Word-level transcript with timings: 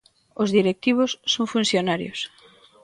Os 0.41 0.49
directivos 0.57 1.11
son 1.33 1.45
funcionarios. 1.53 2.19